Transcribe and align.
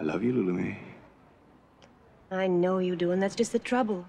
I 0.00 0.02
love 0.02 0.24
you, 0.24 0.32
Lulu 0.32 0.74
I 2.32 2.46
know 2.46 2.78
you 2.78 2.96
do, 2.96 3.10
and 3.10 3.20
that's 3.20 3.36
just 3.36 3.52
the 3.52 3.58
trouble. 3.58 4.06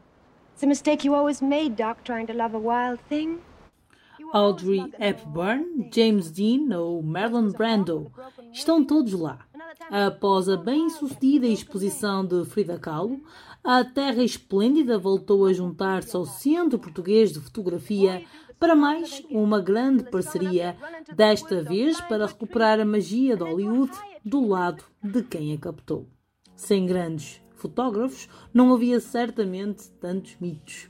It's 0.53 0.63
a 0.63 0.67
mistake 0.67 1.03
you 1.03 1.13
always 1.13 1.41
made, 1.41 1.75
Doc, 1.75 2.05
trying 2.05 2.27
to 2.27 2.33
love 2.33 2.53
a 2.53 2.59
wild 2.59 2.99
thing. 3.09 3.39
Audrey 4.33 4.85
Hepburn, 4.97 5.89
James 5.91 6.31
Dean 6.31 6.73
ou 6.73 7.03
Marlon 7.03 7.51
Brando 7.51 8.09
estão 8.53 8.85
todos 8.85 9.11
lá. 9.11 9.39
Após 9.89 10.47
a 10.47 10.55
bem-sucedida 10.55 11.45
exposição 11.47 12.25
de 12.25 12.45
Frida 12.45 12.79
Kahlo, 12.79 13.19
a 13.61 13.83
Terra 13.83 14.23
Esplêndida 14.23 14.97
voltou 14.97 15.45
a 15.45 15.51
juntar-se 15.51 16.15
ao 16.15 16.25
Centro 16.25 16.79
Português 16.79 17.33
de 17.33 17.41
Fotografia 17.41 18.23
para 18.57 18.75
mais 18.75 19.21
uma 19.29 19.59
grande 19.59 20.03
parceria, 20.03 20.77
desta 21.13 21.61
vez 21.61 21.99
para 21.99 22.27
recuperar 22.27 22.79
a 22.79 22.85
magia 22.85 23.35
de 23.35 23.43
Hollywood 23.43 23.91
do 24.23 24.47
lado 24.47 24.83
de 25.03 25.23
quem 25.23 25.53
a 25.53 25.57
captou. 25.57 26.07
Sem 26.55 26.85
grandes 26.85 27.41
fotógrafos, 27.55 28.27
não 28.53 28.73
havia 28.73 28.99
certamente 28.99 29.89
tantos 29.99 30.35
mitos. 30.39 30.89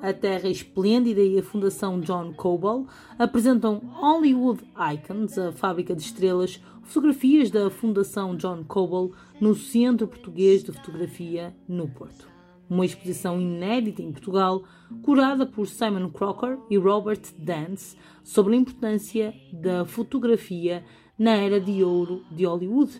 A 0.00 0.12
Terra 0.14 0.48
Esplêndida 0.48 1.20
e 1.20 1.38
a 1.38 1.42
Fundação 1.42 2.00
John 2.00 2.32
Coble 2.32 2.86
apresentam 3.18 3.82
Hollywood 3.92 4.62
Icons, 4.94 5.36
a 5.36 5.52
fábrica 5.52 5.94
de 5.94 6.02
estrelas, 6.02 6.60
fotografias 6.82 7.50
da 7.50 7.68
Fundação 7.68 8.34
John 8.34 8.64
Coble 8.64 9.14
no 9.40 9.54
Centro 9.54 10.08
Português 10.08 10.64
de 10.64 10.72
Fotografia, 10.72 11.54
no 11.68 11.86
Porto. 11.86 12.28
Uma 12.68 12.86
exposição 12.86 13.40
inédita 13.40 14.00
em 14.00 14.10
Portugal, 14.10 14.62
curada 15.02 15.44
por 15.44 15.66
Simon 15.66 16.08
Crocker 16.08 16.56
e 16.70 16.78
Robert 16.78 17.20
Dance, 17.36 17.96
sobre 18.24 18.54
a 18.54 18.58
importância 18.58 19.34
da 19.52 19.84
fotografia 19.84 20.82
na 21.20 21.36
era 21.36 21.60
de 21.60 21.84
ouro 21.84 22.22
de 22.30 22.46
Hollywood. 22.46 22.90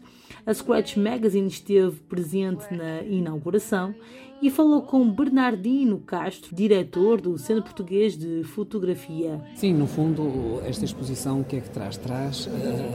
A 0.45 0.53
Scratch 0.53 0.97
Magazine 0.97 1.49
esteve 1.49 1.97
presente 2.01 2.67
na 2.71 3.03
inauguração 3.03 3.95
e 4.43 4.51
falou 4.51 4.83
com 4.83 5.11
Bernardino 5.11 5.99
Castro, 6.01 6.55
diretor 6.55 7.19
do 7.19 7.39
Centro 7.39 7.63
Português 7.63 8.19
de 8.19 8.43
Fotografia. 8.45 9.41
Sim, 9.55 9.73
no 9.73 9.87
fundo, 9.87 10.61
esta 10.67 10.85
exposição 10.85 11.41
o 11.41 11.45
que 11.45 11.57
é 11.57 11.61
que 11.61 11.71
traz? 11.71 11.97
Traz 11.97 12.47
uh, 12.47 12.51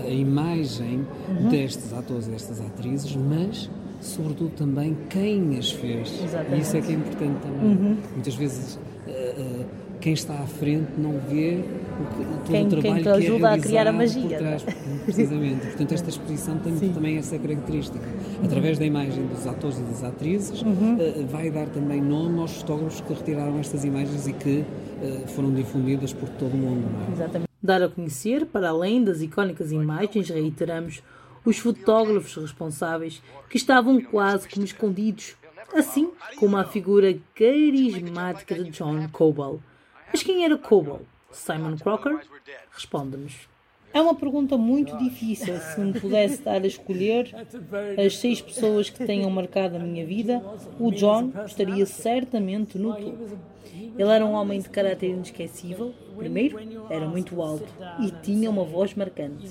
a 0.06 0.12
imagem 0.12 1.06
uhum. 1.28 1.50
destes 1.50 1.92
atores 1.92 2.28
e 2.28 2.32
destas 2.32 2.62
atrizes, 2.62 3.16
mas 3.16 3.70
sobretudo 4.02 4.52
também 4.52 4.96
quem 5.10 5.58
as 5.58 5.72
fez. 5.72 6.24
Exatamente. 6.24 6.56
E 6.56 6.62
isso 6.62 6.78
é 6.78 6.82
que 6.82 6.92
é 6.92 6.96
importante 6.96 7.42
também. 7.42 7.66
Uhum. 7.66 7.98
Muitas 8.14 8.36
vezes. 8.36 8.76
Uh, 9.08 9.62
uh, 9.62 9.85
quem 10.06 10.14
está 10.14 10.36
à 10.36 10.46
frente 10.46 10.92
não 11.00 11.20
vê 11.20 11.64
o, 12.00 12.06
todo 12.16 12.44
quem, 12.46 12.68
o 12.68 12.70
trabalho 12.70 12.94
quem 12.94 13.02
te 13.02 13.10
ajuda 13.10 13.40
que 13.40 13.46
é 13.46 13.50
a 13.50 13.60
criar 13.60 13.88
a 13.88 13.92
magia. 13.92 14.38
Trás, 14.38 14.64
precisamente. 15.04 15.66
Portanto, 15.66 15.92
esta 15.94 16.10
exposição 16.12 16.60
tem 16.60 16.78
Sim. 16.78 16.94
também 16.94 17.18
essa 17.18 17.40
característica. 17.40 18.08
Através 18.44 18.78
da 18.78 18.86
imagem 18.86 19.26
dos 19.26 19.48
atores 19.48 19.80
e 19.80 19.82
das 19.82 20.04
atrizes, 20.04 20.62
uhum. 20.62 20.98
uh, 20.98 21.26
vai 21.26 21.50
dar 21.50 21.66
também 21.70 22.00
nome 22.00 22.40
aos 22.40 22.58
fotógrafos 22.58 23.02
que 23.02 23.14
retiraram 23.14 23.58
estas 23.58 23.84
imagens 23.84 24.28
e 24.28 24.34
que 24.34 24.60
uh, 24.60 25.28
foram 25.30 25.52
difundidas 25.52 26.14
por 26.14 26.30
todo 26.30 26.54
o 26.54 26.58
mundo. 26.58 26.86
É? 27.10 27.14
Exatamente. 27.14 27.50
Dar 27.64 27.82
a 27.82 27.90
conhecer, 27.90 28.46
para 28.46 28.70
além 28.70 29.04
das 29.04 29.24
icónicas 29.24 29.72
imagens, 29.72 30.30
reiteramos, 30.30 31.02
os 31.44 31.58
fotógrafos 31.58 32.36
responsáveis 32.36 33.24
que 33.50 33.58
estavam 33.58 34.00
quase 34.00 34.48
como 34.50 34.64
escondidos, 34.64 35.36
assim 35.74 36.12
como 36.38 36.58
a 36.58 36.64
figura 36.64 37.18
carismática 37.34 38.54
de 38.54 38.70
John 38.70 39.10
Coble 39.12 39.62
mas 40.16 40.24
quem 40.24 40.46
era 40.46 40.58
Coble? 40.58 41.06
Simon 41.30 41.76
Crocker? 41.76 42.26
Responde-nos. 42.72 43.50
É 43.96 44.02
uma 44.02 44.14
pergunta 44.14 44.58
muito 44.58 44.98
difícil. 44.98 45.58
Se 45.58 45.80
me 45.80 45.98
pudesse 45.98 46.42
dar 46.42 46.62
a 46.62 46.68
escolher 46.68 47.34
as 48.06 48.18
seis 48.18 48.42
pessoas 48.42 48.90
que 48.90 49.06
tenham 49.06 49.30
marcado 49.30 49.78
a 49.78 49.80
minha 49.80 50.06
vida, 50.06 50.44
o 50.78 50.92
John 50.92 51.32
estaria 51.46 51.86
certamente 51.86 52.78
no 52.78 52.94
topo. 52.94 53.38
Ele 53.98 54.10
era 54.10 54.26
um 54.26 54.34
homem 54.34 54.60
de 54.60 54.68
caráter 54.68 55.12
inesquecível. 55.12 55.94
Primeiro, 56.18 56.60
era 56.90 57.08
muito 57.08 57.42
alto 57.42 57.66
e 58.02 58.12
tinha 58.22 58.50
uma 58.50 58.66
voz 58.66 58.94
marcante. 58.96 59.48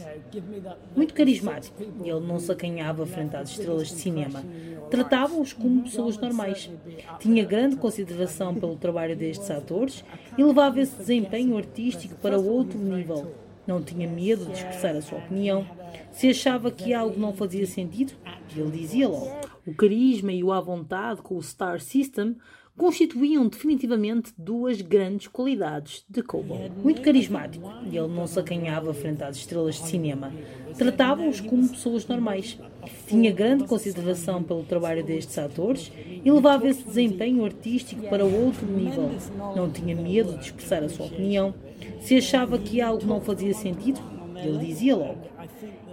Muito 0.95 1.15
carismático. 1.15 1.83
Ele 1.83 2.21
não 2.21 2.39
se 2.39 2.53
acanhava 2.53 3.07
frente 3.07 3.35
às 3.37 3.49
estrelas 3.49 3.89
de 3.89 3.95
cinema. 3.95 4.45
Tratava-os 4.91 5.55
como 5.55 5.85
pessoas 5.85 6.19
normais. 6.19 6.71
Tinha 7.19 7.47
grande 7.47 7.77
consideração 7.77 8.55
pelo 8.55 8.77
trabalho 8.77 9.17
destes 9.17 9.51
atores 9.51 10.05
e 10.37 10.45
levava 10.45 10.83
esse 10.83 10.97
desempenho 10.97 11.57
artístico 11.57 12.15
para 12.17 12.39
outro 12.39 12.79
nível. 12.79 13.43
Não 13.67 13.83
tinha 13.83 14.09
medo 14.09 14.45
de 14.47 14.53
expressar 14.53 14.95
a 14.97 15.03
sua 15.03 15.19
opinião. 15.19 15.67
Se 16.13 16.29
achava 16.31 16.71
que 16.71 16.93
algo 16.93 17.19
não 17.19 17.33
fazia 17.33 17.67
sentido, 17.67 18.13
ele 18.57 18.71
dizia 18.71 19.09
logo. 19.09 19.54
O 19.67 19.75
carisma 19.75 20.33
e 20.33 20.45
o 20.45 20.53
à 20.53 20.61
vontade 20.61 21.23
com 21.23 21.37
o 21.37 21.43
Star 21.43 21.81
System 21.81 22.37
constituíam 22.77 23.47
definitivamente 23.47 24.33
duas 24.37 24.81
grandes 24.81 25.29
qualidades 25.29 26.05
de 26.09 26.23
Cobo. 26.23 26.55
Muito 26.83 27.01
carismático, 27.01 27.71
e 27.91 27.97
ele 27.97 28.09
não 28.09 28.27
se 28.27 28.39
acanhava 28.39 28.93
frente 28.93 29.23
às 29.23 29.37
estrelas 29.37 29.77
de 29.77 29.87
cinema. 29.87 30.33
Tratava-os 30.77 31.41
como 31.41 31.69
pessoas 31.69 32.07
normais. 32.07 32.59
Tinha 33.07 33.33
grande 33.33 33.65
consideração 33.65 34.43
pelo 34.43 34.65
trabalho 34.65 35.05
destes 35.05 35.39
atores 35.39 35.91
e 36.25 36.31
levava 36.31 36.69
esse 36.69 36.83
desempenho 36.83 37.45
artístico 37.45 38.09
para 38.09 38.25
outro 38.25 38.67
nível. 38.67 39.11
Não 39.57 39.71
tinha 39.71 39.95
medo 39.95 40.37
de 40.37 40.45
expressar 40.45 40.83
a 40.83 40.89
sua 40.89 41.07
opinião. 41.07 41.55
Se 42.01 42.17
achava 42.17 42.59
que 42.59 42.81
algo 42.81 43.07
não 43.07 43.21
fazia 43.21 43.55
sentido, 43.55 44.01
ele 44.37 44.67
dizia 44.67 44.97
logo. 44.97 45.23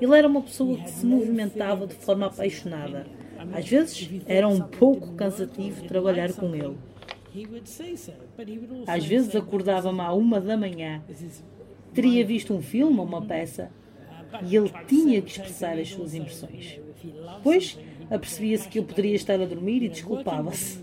Ele 0.02 0.18
era 0.18 0.28
uma 0.28 0.42
pessoa 0.42 0.78
que 0.78 0.90
se 0.90 1.06
movimentava 1.06 1.86
de 1.86 1.94
forma 1.94 2.26
apaixonada 2.26 3.06
às 3.54 3.68
vezes 3.68 4.10
era 4.26 4.48
um 4.48 4.62
pouco 4.62 5.14
cansativo 5.14 5.84
trabalhar 5.88 6.34
com 6.34 6.56
ele. 6.56 6.78
Às 8.88 9.06
vezes 9.06 9.36
acordava-me 9.36 10.02
à 10.02 10.12
uma 10.14 10.40
da 10.40 10.58
manhã. 10.58 11.02
Teria 11.94 12.26
visto 12.26 12.54
um 12.54 12.62
filme 12.62 13.00
ou 13.00 13.06
uma 13.06 13.22
peça 13.22 13.72
e 14.44 14.56
ele 14.56 14.72
tinha 14.88 15.22
que 15.22 15.32
expressar 15.32 15.78
as 15.78 15.90
suas 15.90 16.14
impressões. 16.14 16.80
Depois 17.38 17.78
apercebia-se 18.10 18.68
que 18.68 18.80
eu 18.80 18.84
poderia 18.84 19.16
estar 19.16 19.40
a 19.42 19.46
dormir 19.46 19.84
e 19.84 19.90
desculpava-se. 19.90 20.80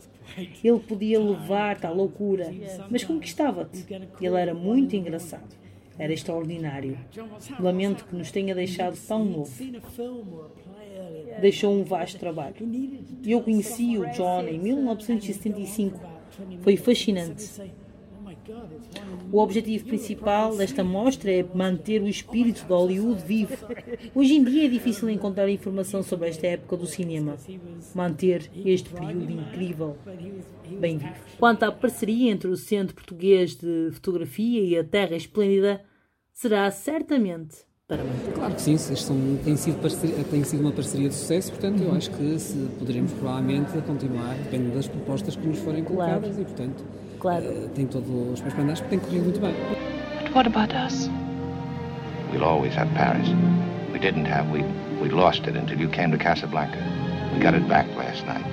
Ele 0.63 0.79
podia 0.81 1.21
levar-te 1.21 1.87
à 1.87 1.91
loucura, 1.91 2.53
mas 2.91 3.05
conquistava-te. 3.05 3.85
Ele 4.21 4.37
era 4.37 4.55
muito 4.55 4.95
engraçado. 4.95 5.57
Era 5.99 6.13
extraordinário. 6.13 6.97
Lamento 7.59 8.05
que 8.05 8.15
nos 8.15 8.31
tenha 8.31 8.55
deixado 8.55 8.97
tão 9.07 9.25
novo 9.25 9.53
deixou 11.41 11.73
um 11.73 11.85
vasto 11.85 12.19
trabalho. 12.19 12.57
Eu 13.25 13.41
conheci 13.43 13.99
o 13.99 14.11
John 14.11 14.43
em 14.43 14.59
1975. 14.59 16.01
Foi 16.63 16.77
fascinante. 16.77 17.51
O 19.31 19.39
objetivo 19.41 19.85
principal 19.85 20.57
desta 20.57 20.83
mostra 20.83 21.31
é 21.31 21.45
manter 21.55 22.01
o 22.01 22.09
espírito 22.09 22.65
de 22.65 22.73
Hollywood 22.73 23.23
vivo. 23.23 23.55
Hoje 24.15 24.35
em 24.37 24.45
dia 24.45 24.65
é 24.65 24.69
difícil 24.69 25.11
encontrar 25.11 25.49
informação 25.51 26.03
sobre 26.03 26.29
esta 26.29 26.47
época 26.47 26.77
do 26.77 26.87
cinema. 26.87 27.37
Manter 27.95 28.51
este 28.65 28.89
período 28.89 29.31
incrível 29.31 29.97
bem 30.79 30.97
vivo. 30.97 31.15
Quanto 31.39 31.65
à 31.65 31.73
parceria 31.73 32.31
entre 32.31 32.49
o 32.49 32.57
Centro 32.57 32.95
Português 32.95 33.55
de 33.55 33.91
Fotografia 33.93 34.63
e 34.63 34.79
a 34.79 34.85
Terra 34.85 35.17
Esplêndida, 35.17 35.85
será 36.33 36.71
certamente 36.71 37.69
Claro 37.89 38.55
que 38.55 38.61
sim, 38.61 38.77
são, 38.77 39.17
tem, 39.43 39.57
sido 39.57 39.81
parceria, 39.81 40.23
tem 40.25 40.45
sido 40.45 40.61
uma 40.61 40.73
parceria 40.73 41.09
de 41.09 41.15
sucesso, 41.15 41.53
portanto, 41.53 41.81
uhum. 41.81 41.89
eu 41.89 41.95
acho 41.95 42.11
que 42.11 42.39
se 42.39 42.69
poderemos 42.79 43.11
provavelmente 43.13 43.73
continuar, 43.87 44.35
dependendo 44.35 44.75
das 44.75 44.87
propostas 44.87 45.35
que 45.35 45.47
nos 45.47 45.59
forem 45.61 45.83
colocadas 45.83 46.37
claro. 46.37 46.43
e, 46.43 46.45
portanto, 46.45 46.85
claro. 47.19 47.47
uh, 47.47 47.69
tem 47.71 47.87
todos 47.87 48.07
os 48.11 48.43
meus 48.43 48.53
para 48.53 48.65
porque 48.67 48.89
tem 48.91 48.99
corrido 48.99 49.25
muito 49.25 49.41
bem. 49.41 49.55
But 50.23 50.35
what 50.35 50.47
about 50.47 50.75
us? 50.75 51.09
We'll 52.31 52.45
always 52.45 52.77
have 52.77 52.93
Paris. 52.95 53.27
We 53.91 53.99
didn't 53.99 54.27
have, 54.27 54.53
we, 54.53 54.63
we 55.01 55.09
lost 55.09 55.47
it 55.49 55.57
until 55.57 55.81
you 55.81 55.89
came 55.89 56.11
to 56.11 56.19
Casablanca. 56.19 56.77
We 57.33 57.41
got 57.41 57.55
it 57.55 57.67
back 57.69 57.87
last 57.97 58.23
night. 58.27 58.45